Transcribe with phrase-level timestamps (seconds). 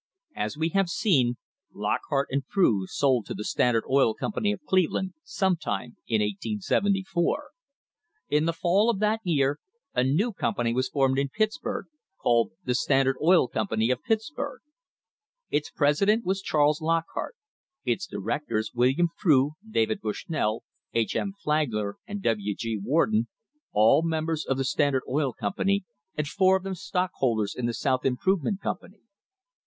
[0.23, 1.37] * As we have seen,
[1.73, 7.51] Lockhart and Frew sold to the Standard Oil Company of Cleveland some time in 1874.
[8.27, 9.59] In the fall of that year
[9.93, 11.85] a new company was formed in Pittsburg,
[12.19, 14.61] called the Standard Oil Company of Pittsburg.
[15.51, 17.35] Its president was Charles Lock hart;
[17.85, 20.63] its directors William Frew, David Bushnell,
[20.95, 21.15] H.
[21.15, 21.31] M.
[21.43, 22.55] Flagler, and W.
[22.55, 22.75] G.
[22.75, 23.27] Warden—
[23.71, 25.85] all members of the Standard Oil Company
[26.17, 29.01] and four of them stockholders in the South Im provement Company.